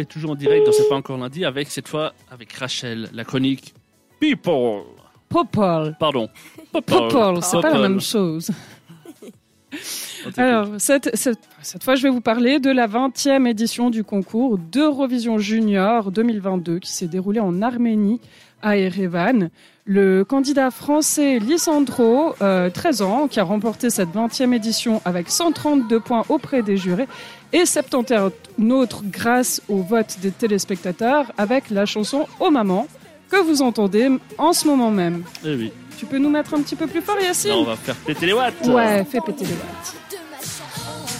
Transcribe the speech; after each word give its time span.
est 0.00 0.04
toujours 0.06 0.32
en 0.32 0.34
direct 0.34 0.66
dans 0.66 0.72
C'est 0.72 0.88
pas 0.88 0.96
encore 0.96 1.18
lundi 1.18 1.44
avec 1.44 1.70
cette 1.70 1.88
fois 1.88 2.12
avec 2.30 2.52
Rachel, 2.52 3.08
la 3.12 3.24
chronique 3.24 3.74
People. 4.20 4.82
Popol. 5.28 5.96
Pardon. 5.98 6.28
Popol, 6.72 7.42
c'est 7.42 7.60
pas 7.60 7.70
la 7.70 7.88
même 7.88 8.00
chose. 8.00 8.50
Alors, 10.36 10.68
cette, 10.78 11.10
cette, 11.14 11.38
cette 11.62 11.84
fois, 11.84 11.94
je 11.94 12.02
vais 12.02 12.10
vous 12.10 12.20
parler 12.20 12.58
de 12.58 12.70
la 12.70 12.88
20e 12.88 13.46
édition 13.46 13.90
du 13.90 14.04
concours 14.04 14.58
d'Eurovision 14.58 15.38
Junior 15.38 16.10
2022 16.10 16.80
qui 16.80 16.90
s'est 16.90 17.06
déroulé 17.06 17.40
en 17.40 17.62
Arménie, 17.62 18.20
à 18.62 18.76
Erevan. 18.76 19.50
Le 19.86 20.24
candidat 20.24 20.70
français 20.70 21.38
Lisandro, 21.38 22.34
euh, 22.42 22.70
13 22.70 23.02
ans, 23.02 23.28
qui 23.28 23.40
a 23.40 23.44
remporté 23.44 23.90
cette 23.90 24.10
20e 24.10 24.52
édition 24.52 25.00
avec 25.04 25.30
132 25.30 26.00
points 26.00 26.24
auprès 26.28 26.62
des 26.62 26.76
jurés 26.76 27.08
et 27.52 27.66
71 27.66 28.30
autres 28.70 29.02
grâce 29.04 29.60
au 29.68 29.78
vote 29.82 30.16
des 30.20 30.30
téléspectateurs 30.30 31.26
avec 31.38 31.70
la 31.70 31.86
chanson 31.86 32.26
Oh 32.38 32.50
Maman 32.50 32.86
que 33.30 33.36
vous 33.36 33.62
entendez 33.62 34.08
en 34.38 34.52
ce 34.52 34.66
moment 34.66 34.90
même. 34.90 35.22
Eh 35.44 35.54
oui. 35.54 35.72
Tu 35.98 36.06
peux 36.06 36.18
nous 36.18 36.30
mettre 36.30 36.54
un 36.54 36.62
petit 36.62 36.76
peu 36.76 36.86
plus 36.86 37.00
fort, 37.02 37.16
Yacine? 37.20 37.50
Là, 37.50 37.56
on 37.58 37.64
va 37.64 37.76
faire 37.76 37.94
péter 37.96 38.26
les 38.26 38.32
watts. 38.32 38.66
Ouais, 38.66 39.04
fais 39.04 39.20
péter 39.20 39.44
les 39.44 39.52
watts. 39.52 39.94
de 40.10 40.16
ma 40.30 40.38
chanson. 40.38 41.10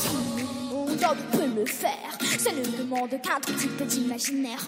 Tout 0.00 0.86
le 0.86 1.06
monde 1.06 1.16
peut 1.32 1.60
le 1.60 1.66
faire. 1.66 2.38
Ça 2.38 2.50
ne 2.52 2.62
demande 2.78 3.10
qu'un 3.10 3.40
tout 3.44 3.52
petit 3.54 3.66
peu 3.68 3.84
d'imaginaire. 3.84 4.66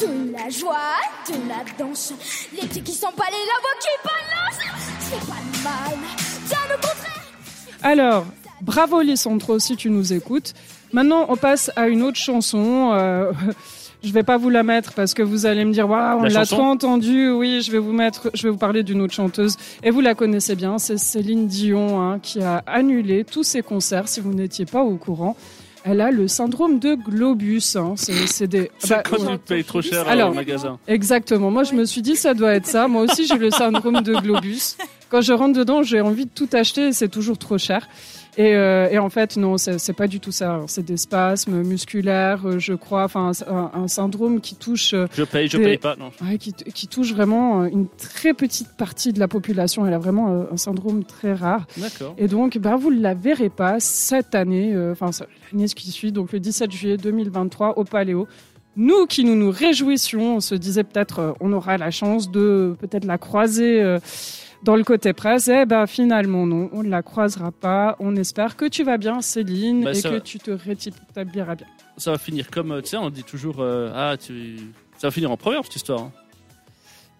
De 0.00 0.32
la 0.32 0.48
joie, 0.50 0.96
de 1.28 1.34
la 1.48 1.64
danse. 1.78 2.12
Les 2.60 2.66
pieds 2.68 2.82
qui 2.82 2.92
s'emballent 2.92 3.28
et 3.28 3.46
la 3.46 3.60
voix 3.60 3.76
qui 3.80 3.88
balance. 4.04 4.58
C'est 5.00 5.26
pas 5.26 5.70
mal. 5.70 6.27
Bien 6.48 6.58
au 6.68 6.74
contraire. 6.74 7.22
Alors, 7.82 8.26
bravo 8.62 9.00
Lissandro 9.02 9.58
si 9.58 9.76
tu 9.76 9.90
nous 9.90 10.12
écoutes. 10.12 10.54
Maintenant, 10.92 11.26
on 11.28 11.36
passe 11.36 11.70
à 11.76 11.88
une 11.88 12.02
autre 12.02 12.16
chanson. 12.16 12.92
Euh, 12.94 13.32
je 14.02 14.12
vais 14.12 14.22
pas 14.22 14.36
vous 14.38 14.48
la 14.50 14.62
mettre 14.62 14.94
parce 14.94 15.12
que 15.14 15.22
vous 15.22 15.44
allez 15.46 15.64
me 15.64 15.72
dire 15.72 15.88
waouh, 15.88 16.20
on 16.20 16.22
La 16.24 16.46
trop 16.46 16.62
entendue. 16.62 17.30
Oui, 17.30 17.62
je 17.62 17.70
vais 17.70 17.78
vous 17.78 17.92
mettre, 17.92 18.30
je 18.34 18.44
vais 18.44 18.50
vous 18.50 18.56
parler 18.58 18.82
d'une 18.82 19.00
autre 19.02 19.14
chanteuse 19.14 19.56
et 19.82 19.90
vous 19.90 20.00
la 20.00 20.14
connaissez 20.14 20.56
bien. 20.56 20.78
C'est 20.78 20.98
Céline 20.98 21.46
Dion 21.46 22.00
hein, 22.00 22.18
qui 22.22 22.42
a 22.42 22.62
annulé 22.66 23.24
tous 23.24 23.42
ses 23.42 23.62
concerts. 23.62 24.08
Si 24.08 24.20
vous 24.20 24.32
n'étiez 24.32 24.64
pas 24.64 24.82
au 24.82 24.96
courant, 24.96 25.36
elle 25.84 26.00
a 26.00 26.10
le 26.10 26.26
syndrome 26.26 26.78
de 26.80 26.94
Globus. 26.94 27.76
hein. 27.76 27.94
C'est 27.96 28.46
des. 28.46 28.70
C'est 28.78 28.88
bah, 28.88 29.02
quand 29.08 29.18
ouais. 29.18 29.32
tu 29.32 29.38
payes 29.38 29.64
trop 29.64 29.82
cher 29.82 30.08
Alors- 30.08 30.30
au 30.30 30.34
magasin. 30.34 30.78
Exactement. 30.88 31.50
Moi, 31.50 31.64
je 31.64 31.74
me 31.74 31.84
suis 31.84 32.02
dit, 32.02 32.16
ça 32.16 32.34
doit 32.34 32.54
être 32.54 32.66
ça. 32.66 32.88
Moi 32.88 33.02
aussi, 33.02 33.26
j'ai 33.26 33.36
le 33.38 33.50
syndrome 33.50 34.00
de 34.02 34.14
Globus. 34.14 34.76
Quand 35.10 35.20
je 35.22 35.32
rentre 35.32 35.58
dedans, 35.58 35.82
j'ai 35.82 36.00
envie 36.00 36.26
de 36.26 36.30
tout 36.30 36.48
acheter 36.52 36.88
et 36.88 36.92
c'est 36.92 37.08
toujours 37.08 37.38
trop 37.38 37.56
cher. 37.58 37.88
Et, 38.36 38.54
euh, 38.54 38.88
et 38.90 38.98
en 38.98 39.08
fait, 39.08 39.36
non, 39.36 39.56
c'est 39.58 39.92
pas 39.94 40.06
du 40.06 40.20
tout 40.20 40.30
ça. 40.30 40.60
C'est 40.68 40.84
des 40.84 40.96
spasmes 40.96 41.62
musculaires, 41.62 42.42
euh, 42.46 42.58
je 42.60 42.72
crois. 42.74 43.02
Enfin, 43.04 43.32
un, 43.48 43.88
syndrome 43.88 44.40
qui 44.40 44.54
touche, 44.54 44.94
euh, 44.94 45.06
Je 45.12 45.24
paye, 45.24 45.48
je 45.48 45.56
Des- 45.56 45.64
paye 45.64 45.78
pas. 45.78 45.96
Non. 45.96 46.10
ouais, 46.22 46.38
qui, 46.38 46.52
qui 46.52 46.86
touche 46.86 47.12
vraiment 47.12 47.62
euh, 47.62 47.68
une 47.72 47.88
très 47.88 48.34
petite 48.34 48.76
partie 48.76 49.12
de 49.12 49.18
la 49.18 49.26
population. 49.26 49.84
Elle 49.86 49.94
a 49.94 49.98
vraiment 49.98 50.30
euh, 50.30 50.44
un 50.52 50.56
syndrome 50.56 51.02
très 51.02 51.32
rare. 51.32 51.66
D'accord. 51.78 52.14
Et 52.16 52.28
donc, 52.28 52.58
bah, 52.58 52.76
vous 52.76 52.92
ne 52.92 53.00
la 53.00 53.14
verrez 53.14 53.48
pas 53.48 53.80
cette 53.80 54.36
année, 54.36 54.72
euh, 54.72 54.92
enfin 54.92 55.10
ça- 55.10 55.26
l'année 55.52 55.66
qui 55.66 55.90
suit, 55.90 56.12
donc 56.12 56.30
le 56.32 56.38
17 56.38 56.70
juillet 56.70 56.96
2023 56.96 57.76
au 57.78 57.82
Paléo. 57.84 58.28
Nous 58.76 59.06
qui 59.06 59.24
nous 59.24 59.34
nous 59.34 59.50
réjouissions, 59.50 60.36
on 60.36 60.40
se 60.40 60.54
disait 60.54 60.84
peut-être 60.84 61.18
euh, 61.18 61.32
on 61.40 61.52
aura 61.52 61.76
la 61.78 61.90
chance 61.90 62.30
de 62.30 62.76
peut-être 62.78 63.04
la 63.06 63.18
croiser 63.18 63.82
euh, 63.82 63.98
dans 64.62 64.76
le 64.76 64.84
côté 64.84 65.12
presse. 65.12 65.48
Eh 65.48 65.66
ben 65.66 65.86
finalement 65.86 66.46
non, 66.46 66.68
on 66.72 66.82
ne 66.82 66.88
la 66.88 67.02
croisera 67.02 67.52
pas. 67.52 67.96
On 68.00 68.16
espère 68.16 68.56
que 68.56 68.66
tu 68.66 68.84
vas 68.84 68.98
bien 68.98 69.20
Céline 69.20 69.84
Bah, 69.84 69.92
et 69.92 70.02
que 70.02 70.08
va. 70.08 70.20
tu 70.20 70.38
te 70.38 70.50
rétabliras 70.50 71.54
bien. 71.54 71.66
Ça 71.96 72.12
va 72.12 72.18
finir 72.18 72.50
comme, 72.50 72.72
euh, 72.72 72.80
tu 72.80 72.88
sais, 72.90 72.96
on 72.96 73.10
dit 73.10 73.24
toujours, 73.24 73.56
euh, 73.60 73.90
ah, 73.94 74.16
tu... 74.16 74.56
ça 74.98 75.08
va 75.08 75.10
finir 75.10 75.30
en 75.30 75.36
première 75.36 75.64
cette 75.64 75.76
histoire. 75.76 76.00
hein. 76.02 76.12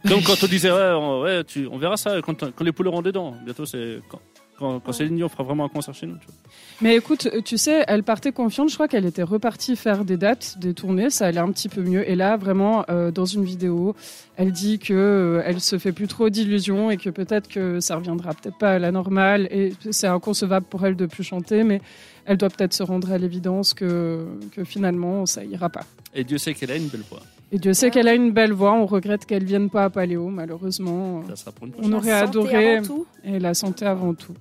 Comme 0.07 0.23
quand 0.23 0.41
on 0.43 0.47
disait, 0.47 0.71
ouais, 0.71 0.93
on, 0.95 1.23
ouais, 1.23 1.43
tu, 1.43 1.67
on 1.67 1.77
verra 1.79 1.97
ça 1.97 2.21
quand, 2.23 2.39
quand 2.53 2.65
les 2.65 2.71
poules 2.71 2.87
auront 2.87 3.03
des 3.03 3.11
dents. 3.11 3.35
Bientôt, 3.45 3.67
c'est 3.67 4.01
quand, 4.09 4.21
quand, 4.59 4.81
quand 4.81 4.93
Céline 4.93 5.17
Dion 5.17 5.29
fera 5.29 5.43
vraiment 5.45 5.65
un 5.65 5.69
concert 5.69 5.95
chez 5.95 6.07
nous. 6.07 6.17
tu 6.17 6.27
vois. 6.27 6.35
Mais 6.81 6.97
écoute, 6.97 7.29
tu 7.45 7.57
sais, 7.59 7.85
elle 7.89 8.03
partait 8.03 8.33
confiante. 8.33 8.69
Je 8.69 8.75
crois 8.75 8.89
qu'elle 8.89 9.07
était 9.07 9.23
repartie 9.23 9.77
faire 9.77 10.05
des 10.05 10.17
dates, 10.17 10.57
des 10.59 10.75
tournées. 10.75 11.11
Ça 11.11 11.27
allait 11.27 11.39
un 11.41 11.51
petit 11.53 11.69
peu 11.69 11.83
mieux. 11.83 12.09
Et 12.09 12.15
là, 12.17 12.37
vraiment, 12.37 12.85
euh, 12.91 13.11
dans 13.11 13.25
une 13.25 13.45
vidéo, 13.45 13.95
elle 14.37 14.53
dit 14.53 14.79
que 14.79 14.93
euh, 14.95 15.43
elle 15.45 15.61
se 15.61 15.79
fait 15.79 15.93
plus 15.93 16.09
trop 16.09 16.29
d'illusions 16.29 16.91
et 16.91 16.97
que 16.97 17.11
peut-être 17.11 17.49
que 17.49 17.81
ça 17.81 17.97
reviendra 17.97 18.35
peut-être 18.35 18.59
pas 18.59 18.73
à 18.73 18.79
la 18.79 18.91
normale. 18.93 19.49
Et 19.51 19.73
c'est 19.91 20.07
inconcevable 20.07 20.67
pour 20.69 20.85
elle 20.87 20.97
de 20.97 21.07
plus 21.07 21.25
chanter, 21.25 21.65
mais 21.65 21.81
elle 22.27 22.37
doit 22.37 22.51
peut-être 22.51 22.75
se 22.75 22.83
rendre 22.83 23.11
à 23.13 23.19
l'évidence 23.19 23.75
que, 23.75 24.27
que 24.55 24.65
finalement, 24.65 25.25
ça 25.27 25.45
ira 25.45 25.69
pas. 25.69 25.85
Et 26.15 26.25
Dieu 26.25 26.39
sait 26.39 26.55
qu'elle 26.55 26.71
a 26.73 26.77
une 26.77 26.89
belle 26.89 27.05
voix. 27.09 27.21
Et 27.51 27.59
Dieu 27.59 27.73
sait 27.73 27.91
qu'elle 27.91 28.09
a 28.09 28.15
une 28.15 28.31
belle 28.33 28.53
voix. 28.53 28.75
On 28.75 28.85
regrette 28.85 29.25
qu'elle 29.25 29.45
vienne 29.45 29.71
pas 29.71 29.85
à 29.85 29.91
Paléo, 29.91 30.29
malheureusement. 30.29 31.23
Ça 31.31 31.37
sera 31.37 31.53
pour 31.53 31.67
une 31.67 31.73
On 31.83 31.93
aurait 31.95 32.11
La 32.11 32.27
santé 32.27 32.39
adoré. 32.39 32.77
avant 32.77 32.87
tout. 32.87 33.07
Et 33.25 33.39
la 33.39 33.55
santé 33.55 33.87
avant 33.87 34.13
tout. 34.13 34.35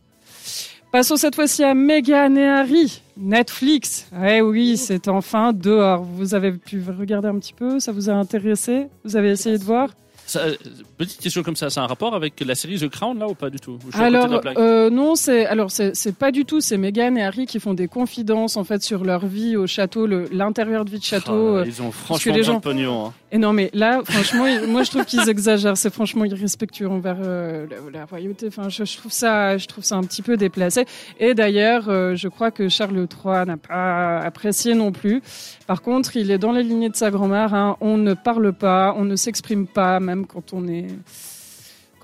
Passons 0.92 1.18
cette 1.18 1.36
fois-ci 1.36 1.64
à 1.64 1.74
Meghan 1.74 2.36
et 2.36 2.46
Harry. 2.48 3.02
Netflix. 3.18 4.08
Eh 4.26 4.42
oui, 4.42 4.78
c'est 4.78 5.08
enfin 5.10 5.52
dehors. 5.54 6.04
Vous 6.04 6.34
avez 6.34 6.52
pu 6.54 6.82
regarder 6.98 7.28
un 7.28 7.38
petit 7.40 7.54
peu 7.54 7.80
Ça 7.80 7.92
vous 7.92 8.10
a 8.10 8.14
intéressé? 8.14 8.88
Vous 9.04 9.16
avez 9.16 9.32
essayé 9.32 9.58
de 9.58 9.64
voir? 9.64 9.90
Ça, 10.26 10.42
euh, 10.42 10.56
petite 10.98 11.22
question 11.22 11.42
comme 11.42 11.56
ça, 11.56 11.70
c'est 11.70 11.80
un 11.80 11.88
rapport 11.88 12.14
avec 12.14 12.34
la 12.46 12.54
série 12.54 12.78
The 12.78 12.90
Crown 12.90 13.18
là 13.18 13.30
ou 13.30 13.34
pas 13.34 13.50
du 13.50 13.62
tout? 13.62 13.80
Alors 13.94 14.42
euh, 14.58 14.90
non, 14.90 15.16
c'est 15.16 15.46
alors 15.46 15.72
c'est 15.72 16.16
pas 16.18 16.32
du 16.34 16.44
tout. 16.44 16.60
C'est 16.60 16.76
Meghan 16.78 17.16
et 17.16 17.24
Harry 17.24 17.46
qui 17.46 17.62
font 17.62 17.74
des 17.74 17.88
confidences 17.88 18.58
en 18.58 18.66
fait 18.66 18.84
sur 18.84 19.06
leur 19.06 19.26
vie 19.26 19.56
au 19.56 19.68
château, 19.68 20.06
l'intérieur 20.06 20.84
de 20.84 20.90
vie 20.90 21.00
de 21.00 21.04
château. 21.06 21.32
Oh 21.32 21.58
euh, 21.60 21.64
ils 21.66 21.82
ont 21.82 21.92
franchement 21.92 22.36
les 22.36 22.44
gens- 22.44 22.56
de 22.56 22.60
pognon. 22.62 23.06
hein. 23.08 23.14
Et 23.32 23.38
non, 23.38 23.52
mais 23.52 23.70
là, 23.74 24.02
franchement, 24.06 24.46
moi, 24.68 24.84
je 24.84 24.92
trouve 24.92 25.06
qu'ils 25.06 25.28
exagèrent. 25.28 25.76
C'est 25.76 25.94
franchement 25.94 26.24
irrespectueux 26.24 26.88
envers 26.88 27.18
euh, 27.20 27.68
la, 27.92 28.06
royauté. 28.06 28.48
Enfin, 28.48 28.70
je, 28.70 28.98
trouve 28.98 29.12
ça, 29.12 29.58
je 29.58 29.68
trouve 29.68 29.84
ça 29.84 29.96
un 29.96 30.04
petit 30.04 30.22
peu 30.22 30.38
déplacé. 30.38 30.86
Et 31.20 31.34
d'ailleurs, 31.34 31.90
euh, 31.90 32.16
je 32.16 32.30
crois 32.30 32.52
que 32.52 32.70
Charles 32.70 32.96
III 32.96 33.46
n'a 33.46 33.58
pas 33.58 34.20
apprécié 34.20 34.76
non 34.76 34.94
plus. 34.94 35.22
Par 35.66 35.82
contre, 35.82 36.16
il 36.16 36.32
est 36.32 36.38
dans 36.38 36.54
la 36.54 36.62
lignée 36.62 36.90
de 36.90 36.96
sa 36.96 37.12
grand-mère. 37.12 37.54
hein. 37.54 37.76
On 37.82 37.98
ne 37.98 38.14
parle 38.14 38.54
pas, 38.54 38.96
on 38.98 39.04
ne 39.04 39.18
s'exprime 39.18 39.68
pas, 39.68 40.00
même 40.00 40.26
quand 40.26 40.54
on 40.54 40.66
est 40.68 40.88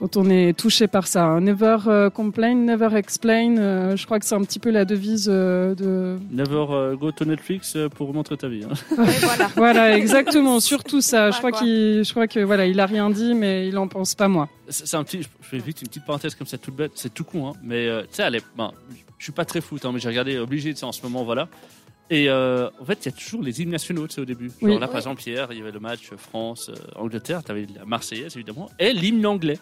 quand 0.03 0.17
on 0.17 0.29
est 0.29 0.51
touché 0.51 0.87
par 0.87 1.07
ça. 1.07 1.23
hein. 1.23 1.39
Never 1.39 1.77
euh, 1.87 2.09
complain, 2.09 2.55
never 2.55 2.89
explain. 2.97 3.55
Euh, 3.57 3.95
je 3.95 4.05
crois 4.05 4.19
que 4.19 4.25
c'est 4.25 4.35
un 4.35 4.41
petit 4.43 4.59
peu 4.59 4.69
la 4.69 4.83
devise 4.83 5.29
euh, 5.31 5.73
de 5.75 6.17
Never 6.29 6.97
go 6.99 7.13
to 7.13 7.23
Netflix 7.23 7.77
pour 7.95 8.13
montrer 8.13 8.35
ta 8.35 8.49
vie. 8.49 8.65
hein. 8.69 8.73
Voilà. 9.21 9.49
Voilà, 9.55 9.97
exactement, 9.97 10.59
surtout 10.59 10.99
ça. 10.99 11.31
Je 11.31 11.37
crois 11.37 11.53
qu'il, 11.53 12.03
je 12.03 12.11
crois 12.11 12.27
que 12.27 12.41
voilà, 12.41 12.65
il 12.65 12.81
a 12.81 12.85
rien 12.85 13.09
dit, 13.09 13.33
mais 13.33 13.69
il 13.69 13.77
en 13.77 13.87
pense 13.87 14.13
pas 14.13 14.27
moi. 14.27 14.49
C'est 14.67 14.95
un 14.97 15.05
petit, 15.05 15.23
je 15.23 15.27
fais 15.41 15.57
vite 15.59 15.81
une 15.81 15.87
petite 15.87 16.05
parenthèse 16.05 16.35
comme 16.35 16.47
ça 16.47 16.57
toute 16.57 16.75
bête, 16.75 16.91
c'est 16.95 17.13
tout 17.13 17.23
con, 17.23 17.47
hein, 17.47 17.53
mais 17.63 17.87
tu 18.03 18.15
sais, 18.15 18.23
est- 18.27 18.43
ben, 18.57 18.71
je 19.17 19.23
suis 19.23 19.31
pas 19.31 19.45
très 19.45 19.61
foot, 19.61 19.85
hein, 19.85 19.91
mais 19.93 19.99
j'ai 20.01 20.09
regardé 20.09 20.37
obligé, 20.37 20.73
en 20.81 20.91
ce 20.91 21.01
moment, 21.03 21.23
voilà. 21.23 21.47
Et 22.09 22.29
euh, 22.29 22.69
en 22.81 22.83
fait, 22.85 22.99
il 23.05 23.09
y 23.09 23.13
a 23.13 23.17
toujours 23.17 23.41
les 23.41 23.61
hymnes 23.61 23.69
nationaux, 23.71 24.05
tu 24.07 24.15
sais, 24.15 24.21
au 24.21 24.25
début. 24.25 24.47
Genre 24.49 24.55
Oui. 24.73 24.79
là, 24.79 24.87
par 24.87 24.97
exemple, 24.97 25.21
hier, 25.25 25.47
il 25.51 25.59
y 25.59 25.61
avait 25.61 25.71
le 25.71 25.79
match 25.79 26.09
France-Angleterre, 26.17 27.41
tu 27.43 27.51
avais 27.51 27.65
la 27.77 27.85
Marseillaise, 27.85 28.35
évidemment, 28.35 28.69
et 28.79 28.91
l'hymne 28.93 29.25
anglais. 29.25 29.57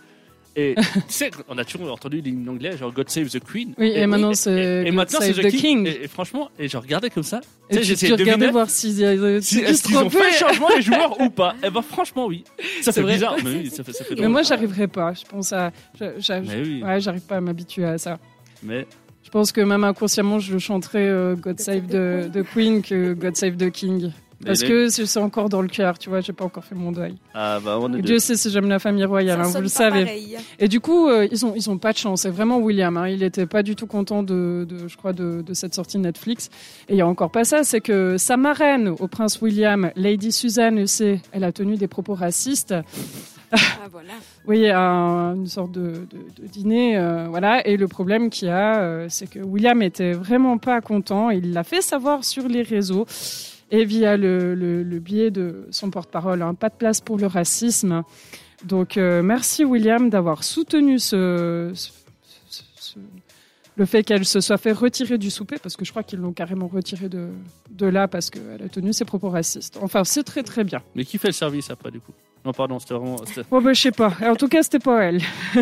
Et 0.55 0.75
tu 0.93 1.01
sais, 1.07 1.31
on 1.47 1.57
a 1.57 1.63
toujours 1.63 1.91
entendu 1.93 2.19
l'hymne 2.19 2.47
anglais, 2.49 2.75
genre 2.77 2.91
God 2.91 3.09
Save 3.09 3.29
the 3.29 3.39
Queen. 3.39 3.73
Oui, 3.77 3.93
et, 3.95 4.05
maintenant 4.05 4.33
c'est 4.33 4.83
et, 4.83 4.87
et 4.87 4.91
maintenant, 4.91 5.19
Save 5.21 5.37
The, 5.37 5.43
the 5.47 5.49
King. 5.51 5.87
Et, 5.87 6.03
et 6.03 6.07
franchement, 6.09 6.49
et 6.59 6.67
je 6.67 6.75
regardais 6.77 7.09
comme 7.09 7.23
ça. 7.23 7.39
Et 7.69 7.77
tu 7.77 7.83
j'essayais 7.83 8.09
de 8.11 8.21
regardais 8.21 8.33
deviner 8.47 8.51
voir 8.51 8.69
s'il 8.69 8.99
y 8.99 9.05
a 9.05 9.41
si, 9.41 9.55
si 9.55 9.59
est-ce 9.61 9.83
qu'ils 9.83 9.97
ont 9.97 10.09
fait 10.09 10.19
le 10.29 10.35
changement 10.37 10.67
les 10.75 10.81
joueurs 10.81 11.19
ou 11.21 11.29
pas. 11.29 11.55
Eh 11.63 11.69
ben, 11.69 11.81
franchement, 11.81 12.25
oui. 12.27 12.43
Ça 12.81 12.91
C'est 12.91 12.93
fait 12.95 13.01
vrai. 13.01 13.13
bizarre, 13.13 13.35
mais 13.43 13.49
oui, 13.63 13.69
ça 13.69 13.83
fait, 13.83 13.93
ça 13.93 14.03
fait 14.03 14.09
Mais 14.15 14.15
drôle. 14.17 14.29
moi, 14.29 14.41
j'arriverai 14.43 14.87
pas. 14.89 15.13
Je 15.13 15.23
pense 15.25 15.53
à, 15.53 15.71
je- 15.99 16.05
j'a- 16.19 16.41
Mais 16.41 16.61
oui, 16.61 16.83
ouais, 16.83 16.99
j'arrive 16.99 17.21
pas 17.21 17.37
à 17.37 17.41
m'habituer 17.41 17.85
à 17.85 17.97
ça. 17.97 18.19
mais 18.61 18.85
Je 19.23 19.29
pense 19.29 19.53
que 19.53 19.61
même 19.61 19.85
inconsciemment, 19.85 20.39
je 20.39 20.57
chanterai 20.57 21.07
euh, 21.07 21.35
God 21.35 21.61
Save 21.61 21.87
the, 21.87 22.29
the 22.29 22.43
Queen 22.43 22.81
que 22.81 23.13
God 23.13 23.37
Save 23.37 23.55
the 23.55 23.71
King. 23.71 24.11
Parce 24.45 24.63
que 24.63 24.89
c'est 24.89 25.19
encore 25.19 25.49
dans 25.49 25.61
le 25.61 25.67
cœur, 25.67 25.97
tu 25.99 26.09
vois, 26.09 26.21
j'ai 26.21 26.33
pas 26.33 26.45
encore 26.45 26.63
fait 26.65 26.75
mon 26.75 26.91
deuil. 26.91 27.15
Ah, 27.33 27.59
bah, 27.63 27.77
on 27.81 27.93
est 27.93 27.99
Et. 27.99 28.01
Dieu 28.01 28.19
sait 28.19 28.35
si 28.35 28.49
j'aime 28.49 28.67
la 28.69 28.79
famille 28.79 29.05
royale, 29.05 29.39
hein, 29.41 29.43
vous 29.47 29.61
le 29.61 29.67
savez. 29.67 30.05
pareil. 30.05 30.37
Et 30.59 30.67
du 30.67 30.79
coup, 30.79 31.07
euh, 31.09 31.27
ils 31.31 31.45
ont 31.45 31.53
ils 31.55 31.69
ont 31.69 31.77
pas 31.77 31.93
de 31.93 31.97
chance. 31.97 32.21
C'est 32.21 32.29
vraiment 32.29 32.57
William. 32.59 32.95
Hein. 32.97 33.07
Il 33.09 33.23
était 33.23 33.45
pas 33.45 33.63
du 33.63 33.75
tout 33.75 33.87
content 33.87 34.23
de, 34.23 34.65
de 34.69 34.87
je 34.87 34.97
crois 34.97 35.13
de, 35.13 35.41
de 35.41 35.53
cette 35.53 35.73
sortie 35.75 35.97
Netflix. 35.99 36.49
Et 36.89 36.93
il 36.93 36.97
y 36.97 37.01
a 37.01 37.07
encore 37.07 37.31
pas 37.31 37.43
ça, 37.43 37.63
c'est 37.63 37.81
que 37.81 38.17
sa 38.17 38.37
marraine 38.37 38.87
au 38.89 39.07
prince 39.07 39.41
William, 39.41 39.91
Lady 39.95 40.31
Suzanne, 40.31 40.85
elle 41.31 41.43
a 41.43 41.51
tenu 41.51 41.75
des 41.77 41.87
propos 41.87 42.13
racistes. 42.15 42.73
Ah, 43.53 43.57
voilà. 43.91 44.13
Oui, 44.47 44.67
à 44.69 44.79
un- 44.81 45.35
une 45.35 45.45
sorte 45.45 45.71
de, 45.71 45.81
de- 46.09 46.41
de 46.41 46.47
dîner, 46.47 46.97
euh, 46.97 47.27
voilà. 47.29 47.65
Et 47.67 47.77
le 47.77 47.87
problème 47.87 48.31
qu'il 48.31 48.47
y 48.47 48.51
a, 48.51 48.79
euh, 48.81 49.05
c'est 49.07 49.29
que 49.29 49.37
William 49.39 49.81
était 49.83 50.13
vraiment 50.13 50.57
pas 50.57 50.81
content. 50.81 51.29
Il 51.29 51.53
l'a 51.53 51.63
fait 51.63 51.81
savoir 51.81 52.23
sur 52.23 52.47
les 52.47 52.63
réseaux 52.63 53.05
et 53.71 53.85
via 53.85 54.17
le, 54.17 54.53
le- 54.53 54.83
le 54.83 54.99
biais 54.99 55.31
de 55.31 55.67
son 55.71 55.89
porte-parole. 55.89 56.41
hein. 56.41 56.53
Pas 56.53 56.69
de 56.69 56.75
place 56.75 57.01
pour 57.01 57.17
le 57.17 57.27
racisme. 57.27 58.03
Donc, 58.65 58.97
euh, 58.97 59.23
merci 59.23 59.65
William 59.65 60.09
d'avoir 60.09 60.43
soutenu 60.43 60.99
ce, 60.99 61.71
ce- 61.73 61.89
ce- 62.49 62.63
ce- 62.75 62.99
le 63.77 63.85
fait 63.85 64.03
qu'elle 64.03 64.25
se 64.25 64.41
soit 64.41 64.57
fait 64.57 64.73
retirer 64.73 65.17
du 65.17 65.31
souper, 65.31 65.55
parce 65.57 65.75
que 65.77 65.85
je 65.85 65.89
crois 65.91 66.03
qu'ils 66.03 66.19
l'ont 66.19 66.33
carrément 66.33 66.67
retirée 66.67 67.07
de, 67.09 67.29
de 67.71 67.85
là 67.87 68.07
parce 68.07 68.29
qu'elle 68.29 68.61
a 68.63 68.69
tenu 68.69 68.91
ses 68.93 69.05
propos 69.05 69.29
racistes. 69.29 69.79
Enfin, 69.81 70.03
c'est 70.03 70.23
très 70.23 70.43
très 70.43 70.63
bien. 70.63 70.81
Mais 70.93 71.05
qui 71.05 71.17
fait 71.17 71.29
le 71.29 71.33
service 71.33 71.71
après, 71.71 71.89
du 71.89 71.99
coup? 72.01 72.11
Non, 72.45 72.51
pardon, 72.51 72.77
c'était 72.79 72.93
vraiment. 72.95 73.15
Bon, 73.49 73.61
ben, 73.61 73.73
je 73.73 73.81
sais 73.81 73.91
pas. 73.91 74.13
En 74.23 74.35
tout 74.35 74.47
cas, 74.49 74.61
c'était 74.61 74.79
pas 74.79 75.03
elle. 75.05 75.21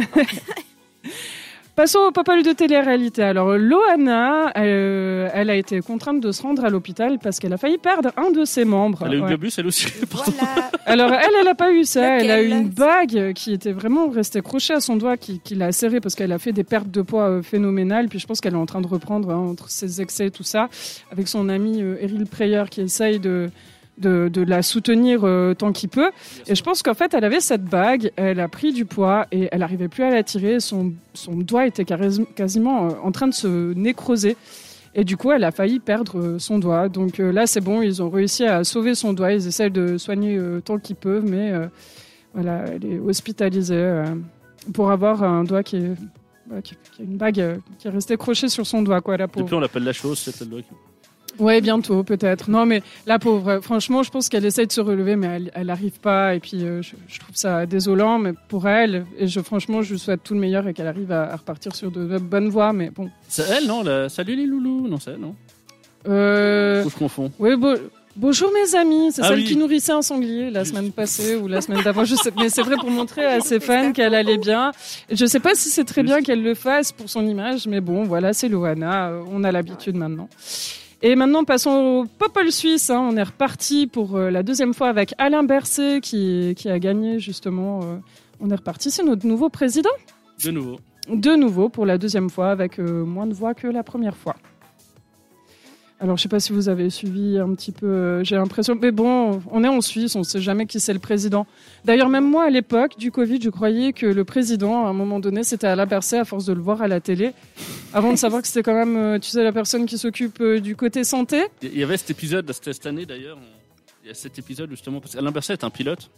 Passons 1.80 2.00
au 2.00 2.12
popol 2.12 2.44
de 2.44 2.52
télé-réalité. 2.52 3.24
Alors, 3.24 3.58
Loana, 3.58 4.52
euh, 4.58 5.30
elle 5.34 5.50
a 5.50 5.56
été 5.56 5.80
contrainte 5.80 6.20
de 6.20 6.34
se 6.34 6.42
rendre 6.42 6.66
à 6.66 6.70
l'hôpital 6.70 7.20
parce 7.24 7.40
qu'elle 7.40 7.54
a 7.54 7.58
failli 7.58 7.78
perdre 7.78 8.12
un 8.18 8.31
de 8.31 8.44
ses 8.44 8.66
membres. 8.66 9.04
Elle 9.06 9.12
a 9.12 9.14
eu 9.14 9.16
le 9.16 9.22
Ouais. 9.22 9.30
globus, 9.30 9.58
elle 9.58 9.68
aussi. 9.68 9.88
Voilà. 10.12 10.72
Alors, 10.86 11.14
elle, 11.14 11.31
elle 11.40 11.48
a 11.48 11.56
pas 11.56 11.72
eu 11.72 11.86
ça. 11.86 12.20
Elle 12.20 12.31
a 12.31 12.42
eu 12.42 12.50
une 12.50 12.68
bague 12.68 13.31
qui 13.31 13.54
était 13.54 13.72
vraiment 13.72 14.10
restée 14.10 14.40
accrochée 14.40 14.74
à 14.74 14.81
son 14.81 14.98
doigt, 14.98 15.16
qui, 15.16 15.40
qui 15.40 15.56
l'a 15.56 15.72
serrée 15.72 16.02
parce 16.02 16.16
qu'elle 16.16 16.34
a 16.34 16.38
fait 16.38 16.52
des 16.52 16.66
pertes 16.66 16.92
de 16.92 17.02
poids 17.02 17.30
euh, 17.30 17.42
phénoménales. 17.42 18.10
Puis 18.10 18.20
je 18.20 18.28
pense 18.28 18.42
qu'elle 18.42 18.56
est 18.56 18.58
en 18.58 18.66
train 18.66 18.81
de 18.81 18.88
reprendre 18.88 19.30
hein, 19.31 19.38
entre 19.38 19.70
ses 19.70 20.02
excès 20.02 20.26
et 20.26 20.31
tout 20.31 20.44
ça, 20.44 20.68
avec 21.14 21.30
son 21.30 21.48
ami 21.48 21.81
euh, 21.81 21.96
Eril 22.02 22.26
Preyer 22.26 22.66
qui 22.70 22.81
essaye 22.81 23.22
de, 23.22 23.52
de, 24.00 24.30
de 24.31 24.42
la 24.42 24.62
soutenir 24.62 25.22
euh, 25.24 25.54
tant 25.54 25.72
qu'il 25.72 25.90
peut. 25.90 26.12
Et 26.48 26.56
je 26.56 26.63
pense 26.63 26.81
qu'en 26.84 26.94
fait, 26.94 27.13
elle 27.13 27.24
avait 27.24 27.40
cette 27.42 27.66
bague, 27.66 28.12
elle 28.16 28.40
a 28.40 28.48
pris 28.48 28.72
du 28.74 28.86
poids 28.86 29.28
et 29.31 29.50
elle 29.51 29.60
n'arrivait 29.60 29.88
plus 29.90 30.04
à 30.04 30.10
la 30.10 30.24
tirer. 30.24 30.60
Son, 30.60 30.94
son 31.13 31.36
doigt 31.36 31.66
était 31.68 31.86
quasiment 31.86 32.88
euh, 32.88 32.90
en 33.04 33.12
train 33.12 33.28
de 33.28 33.34
se 33.34 33.74
nécroser. 33.74 34.38
Et 34.96 35.04
du 35.04 35.18
coup, 35.18 35.31
elle 35.31 35.44
a 35.44 35.51
failli 35.51 35.80
perdre 35.80 36.18
euh, 36.19 36.40
son 36.40 36.57
doigt. 36.60 36.90
Donc 36.90 37.19
là, 37.19 37.46
c'est 37.46 37.62
bon, 37.62 37.81
ils 37.81 38.01
ont 38.01 38.10
réussi 38.10 38.46
à 38.46 38.63
sauver 38.63 38.96
son 38.96 39.13
doigt. 39.13 39.34
Ils 39.34 39.48
essaient 39.48 39.69
de 39.69 39.98
soigner 39.98 40.40
tant 40.66 40.80
qu'ils 40.80 40.95
peuvent, 40.95 41.25
mais 41.25 41.52
voilà, 42.34 42.66
elle 42.68 42.86
est 42.86 43.00
hospitalisée 43.00 44.04
pour 44.74 44.92
avoir 44.92 45.24
un 45.24 45.44
doigt 45.44 45.63
qui 45.63 45.78
est. 45.78 45.92
bah, 46.48 46.62
qui, 46.62 46.75
qui 46.95 47.02
a 47.02 47.06
une 47.06 47.18
bague 47.18 47.60
qui 47.78 47.88
est 47.88 47.92
restée 47.92 48.18
crochée 48.18 48.50
sur 48.50 48.66
son 48.66 48.81
doigt, 48.81 49.02
quoi, 49.02 49.16
la. 49.18 49.28
Depuis, 49.28 49.54
on 49.56 49.60
l'appelle 49.60 49.84
la 49.84 49.94
chose, 49.94 50.18
c'est 50.19 50.40
le 50.42 50.45
doigt 50.50 50.62
qui- 50.62 50.68
Ouais, 51.39 51.62
bientôt, 51.62 52.03
peut-être. 52.03 52.50
Non, 52.50 52.65
mais 52.65 52.81
la 53.06 53.18
pauvre, 53.18 53.59
franchement, 53.62 54.03
je 54.03 54.12
pense 54.12 54.27
qu'elle 54.30 54.45
essaie 54.45 54.65
de 54.65 54.71
se 54.71 54.81
relever, 54.81 55.15
mais 55.15 55.27
elle, 55.27 55.51
elle 55.56 55.69
arrive 55.69 56.00
pas. 56.00 56.36
Et 56.36 56.39
puis, 56.39 56.63
euh, 56.65 56.81
je, 56.81 56.91
je 57.07 57.19
trouve 57.19 57.36
ça 57.36 57.65
désolant, 57.65 58.19
mais 58.19 58.33
pour 58.50 58.68
elle, 58.68 59.06
et 59.18 59.27
je, 59.27 59.39
franchement, 59.39 59.81
je 59.81 59.94
lui 59.94 60.00
souhaite 60.00 60.21
tout 60.24 60.33
le 60.33 60.39
meilleur 60.41 60.68
et 60.68 60.74
qu'elle 60.74 60.88
arrive 60.88 61.12
à, 61.12 61.31
à 61.31 61.36
repartir 61.38 61.75
sur 61.75 61.91
de, 61.91 62.18
bonnes 62.18 62.50
voies. 62.50 62.74
Mais 62.74 62.89
bon. 62.89 63.09
C'est 63.27 63.45
elle, 63.50 63.68
non 63.68 63.83
la... 63.83 64.09
Salut 64.09 64.36
les 64.36 64.45
loulous 64.45 64.88
Non, 64.88 65.00
c'est 65.00 65.12
elle, 65.12 65.19
non 65.19 65.36
Euh, 66.07 66.83
Ou 66.86 66.89
je 66.89 66.95
confonds 66.95 67.31
oui, 67.39 67.56
bon. 67.56 67.77
Bonjour 68.15 68.51
mes 68.51 68.75
amis, 68.77 69.12
c'est 69.13 69.21
Ah 69.24 69.30
celle 69.30 69.38
oui. 69.39 69.45
qui 69.45 69.56
nourrissait 69.56 69.94
un 69.94 70.01
sanglier 70.01 70.50
la 70.50 70.65
semaine 70.65 70.92
passée 70.92 71.38
ou 71.38 71.47
la 71.47 71.62
semaine 71.62 71.81
d'avant. 71.83 72.03
Je 72.03 72.15
sais, 72.15 72.31
mais 72.38 72.50
c'est 72.50 72.63
vrai 72.63 72.75
pour 72.75 72.89
montrer 72.92 73.24
à 73.25 73.39
ses 73.39 73.62
fans 73.62 73.94
qu'elle 73.94 74.13
allait 74.13 74.38
bien. 74.39 74.71
Je 75.09 75.25
sais 75.25 75.39
pas 75.39 75.56
si 75.56 75.69
c'est 75.69 75.85
très 75.85 76.03
bien 76.03 76.21
qu'elle 76.21 76.44
le 76.44 76.53
fasse 76.53 76.92
pour 76.92 77.09
son 77.09 77.25
image, 77.25 77.65
mais 77.68 77.80
bon, 77.80 78.03
voilà, 78.03 78.33
c'est 78.33 78.50
Loana, 78.50 79.09
euh, 79.09 79.24
on 79.31 79.45
a 79.45 79.51
l'habitude 79.53 79.95
maintenant. 79.95 80.27
Et 81.01 81.16
maintenant, 81.16 81.46
passons 81.46 81.72
au 81.72 82.06
Popol 82.06 82.51
Suisse. 82.51 82.90
hein. 82.90 83.00
On 83.12 83.16
est 83.16 83.24
reparti 83.24 83.88
pour 83.88 84.16
euh, 84.18 84.30
la 84.30 84.44
deuxième 84.44 84.74
fois 84.74 84.90
avec 84.90 85.13
Alain 85.18 85.44
Berset 85.44 86.01
qui, 86.01 86.54
qui 86.57 86.69
a 86.69 86.78
gagné 86.80 87.19
justement. 87.19 87.80
euh, 87.84 87.96
on 88.42 88.50
est 88.50 88.56
reparti, 88.56 88.92
c'est 88.92 89.04
notre 89.04 89.25
nouveau 89.25 89.50
président. 89.50 89.90
De 90.44 90.51
nouveau. 90.51 90.78
De 91.10 91.36
nouveau 91.36 91.69
pour 91.69 91.86
la 91.86 91.98
deuxième 91.98 92.30
fois 92.30 92.51
avec 92.51 92.80
euh, 92.80 93.04
moins 93.06 93.28
de 93.28 93.34
voix 93.34 93.54
que 93.54 93.68
la 93.68 93.84
première 93.84 94.16
fois. 94.16 94.36
Alors, 96.01 96.16
je 96.16 96.24
sais 96.24 96.30
pas 96.30 96.40
si 96.40 96.54
vous 96.54 96.69
avez 96.69 96.90
suivi 96.90 97.38
un 97.38 97.54
petit 97.56 97.74
peu. 97.74 97.86
euh, 97.86 98.24
J'ai 98.24 98.36
l'impression, 98.38 98.74
mais 98.81 98.92
bon, 98.92 99.42
on 99.51 99.63
est 99.66 99.68
en 99.68 99.81
Suisse, 99.81 100.16
on 100.16 100.24
sait 100.24 100.40
jamais 100.40 100.66
qui 100.66 100.80
c'est 100.80 100.94
le 100.94 101.00
président. 101.00 101.46
D'ailleurs, 101.84 102.07
même 102.07 102.24
moi, 102.30 102.46
à 102.46 102.50
l'époque 102.50 102.98
du 102.98 103.12
Covid, 103.12 103.42
je 103.42 103.50
croyais 103.50 103.92
que 103.92 104.06
le 104.06 104.24
président, 104.24 104.86
à 104.86 104.90
un 104.90 104.94
moment 104.94 105.19
donné, 105.19 105.44
c'était 105.44 105.68
Alain 105.68 105.86
Berset 105.86 106.19
à 106.19 106.24
force 106.25 106.46
de 106.46 106.54
le 106.54 106.62
voir 106.62 106.81
à 106.81 106.88
la 106.88 107.01
télé, 107.01 107.34
avant 107.94 108.12
de 108.13 108.18
savoir 108.18 108.42
que 108.42 108.48
c'était 108.48 108.63
quand 108.63 108.74
même, 108.75 108.96
euh, 108.96 109.19
tu 109.19 109.30
sais, 109.30 109.44
la 109.44 109.51
personne 109.51 109.86
qui 109.86 109.98
s'occupe 109.98 110.40
euh, 110.40 110.62
du 110.62 110.78
côté 110.78 111.04
santé. 111.04 111.44
Il 111.62 111.78
y 111.78 111.84
avait 111.84 111.98
cet 111.98 112.12
épisode, 112.12 112.50
c'était 112.54 112.72
cette 112.72 112.86
année 112.86 113.06
d'ailleurs. 113.06 113.38
Il 114.04 114.07
y 114.07 114.12
a 114.12 114.13
cet 114.13 114.40
épisode 114.40 114.69
justement, 114.69 115.02
parce 115.02 115.16
qu'Alain 115.16 115.31
Berset 115.31 115.54
est 115.54 115.63
un 115.66 115.69
pilote. 115.69 116.10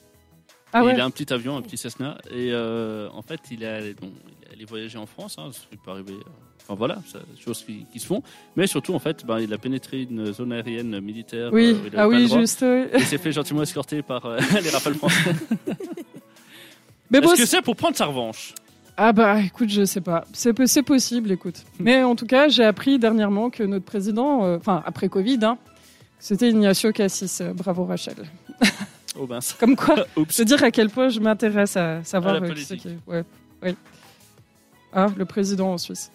Ah 0.74 0.86
ouais. 0.86 0.94
Il 0.94 1.02
a 1.02 1.06
un 1.06 1.10
petit 1.10 1.34
avion, 1.34 1.58
un 1.58 1.62
petit 1.64 1.76
Cessna. 1.76 2.20
Et 2.30 2.52
euh, 2.54 3.10
en 3.14 3.24
fait, 3.24 3.40
il 3.50 3.66
a, 3.66 3.82
bon, 4.00 4.12
il 4.44 4.48
est 4.48 4.54
allé 4.54 4.66
voyager 4.66 4.98
en 5.00 5.06
France. 5.08 5.36
Hein, 5.40 5.50
ça 5.52 5.62
peut 5.84 5.92
arriver. 5.92 6.14
Enfin 6.72 6.78
voilà, 6.78 7.00
choses 7.38 7.64
qui, 7.66 7.86
qui 7.92 8.00
se 8.00 8.06
font. 8.06 8.24
Mais 8.56 8.66
surtout, 8.66 8.94
en 8.94 9.00
fait, 9.00 9.26
ben, 9.26 9.40
il 9.40 9.52
a 9.54 9.58
pénétré 9.58 10.04
une 10.04 10.32
zone 10.32 10.54
aérienne 10.54 11.02
militaire. 11.02 11.50
Oui, 11.52 11.76
euh, 11.86 11.90
ah 11.98 12.08
oui, 12.08 12.30
juste. 12.30 12.62
oui. 12.62 12.86
Il 12.94 13.04
s'est 13.04 13.18
fait 13.18 13.34
gentiment 13.34 13.62
escorter 13.62 14.02
par 14.02 14.26
euh, 14.26 14.38
les 14.64 14.70
rafales 14.70 14.94
français. 14.96 15.36
Mais 17.10 17.20
bon, 17.20 17.34
Est-ce 17.34 17.42
que 17.42 17.48
c'est 17.48 17.62
pour 17.62 17.76
prendre 17.76 17.98
sa 17.98 18.06
revanche? 18.06 18.54
Ah 18.96 19.12
bah 19.12 19.42
écoute, 19.42 19.70
je 19.70 19.84
sais 19.84 20.00
pas. 20.00 20.24
C'est 20.32 20.54
po- 20.54 20.66
c'est 20.66 20.84
possible, 20.84 21.30
écoute. 21.32 21.64
Mais 21.80 22.04
en 22.04 22.16
tout 22.16 22.26
cas, 22.26 22.48
j'ai 22.48 22.64
appris 22.64 23.00
dernièrement 23.00 23.50
que 23.50 23.64
notre 23.64 23.84
président, 23.84 24.46
euh, 24.46 24.58
enfin 24.58 24.82
après 24.86 25.10
Covid, 25.10 25.40
hein, 25.44 25.58
c'était 26.20 26.50
Ignacio 26.52 26.94
Cassis. 26.94 27.42
Bravo 27.54 27.84
Rachel. 27.86 28.16
Oh 29.20 29.28
mince. 29.28 29.58
Comme 29.60 29.76
quoi, 29.76 30.06
se 30.30 30.42
dire 30.42 30.64
à 30.64 30.72
quel 30.72 30.90
point 30.90 31.10
je 31.10 31.20
m'intéresse 31.20 31.76
à 31.76 32.02
savoir 32.06 32.36
À 32.36 32.40
la 32.40 32.48
qui 32.48 32.54
politique. 32.54 32.88
Ouais. 33.06 33.26
Ah, 34.94 35.08
le 35.18 35.26
président 35.26 35.74
en 35.74 35.78
Suisse. 35.78 36.12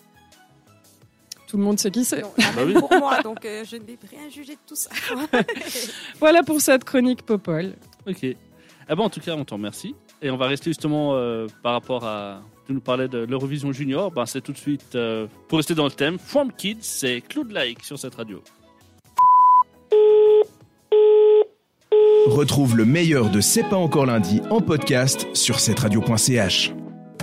Tout 1.47 1.57
le 1.57 1.63
monde 1.63 1.79
sait 1.79 1.91
qui 1.91 2.05
c'est. 2.05 2.23
Bah 2.23 2.63
oui. 2.65 2.75
pour 2.75 2.91
moi, 2.99 3.23
donc 3.23 3.45
euh, 3.45 3.65
je 3.65 3.77
ne 3.77 3.83
vais 3.83 3.97
rien 4.11 4.29
juger 4.29 4.55
de 4.55 4.61
tout 4.67 4.75
ça. 4.75 4.91
Voilà 6.19 6.43
pour 6.43 6.61
cette 6.61 6.85
chronique 6.85 7.23
Popol. 7.23 7.75
Ok. 8.07 8.27
Ah 8.89 8.95
bon, 8.95 9.05
en 9.05 9.11
tout 9.11 9.21
cas, 9.21 9.35
on 9.35 9.45
t'en 9.45 9.57
remercie. 9.57 9.95
Et 10.23 10.31
on 10.31 10.37
va 10.37 10.47
rester 10.47 10.71
justement 10.71 11.15
euh, 11.15 11.47
par 11.63 11.73
rapport 11.73 12.05
à. 12.05 12.43
Tu 12.67 12.73
nous 12.73 12.81
parlais 12.81 13.07
de 13.07 13.19
l'Eurovision 13.19 13.71
Junior. 13.71 14.11
Ben, 14.11 14.27
c'est 14.27 14.41
tout 14.41 14.53
de 14.53 14.59
suite, 14.59 14.97
euh, 14.97 15.29
pour 15.47 15.59
rester 15.59 15.77
dans 15.77 15.85
le 15.85 15.93
thème, 15.93 16.19
From 16.19 16.51
Kids, 16.53 16.79
c'est 16.81 17.21
Claude 17.21 17.53
Like 17.53 17.85
sur 17.85 17.97
cette 17.97 18.17
radio. 18.17 18.43
Retrouve 22.27 22.77
le 22.77 22.85
meilleur 22.85 23.31
de 23.31 23.41
C'est 23.41 23.63
pas 23.63 23.77
encore 23.77 24.07
lundi 24.07 24.41
en 24.51 24.61
podcast 24.61 25.29
sur 25.33 25.61
cette 25.61 25.79
radio.ch. 25.79 26.73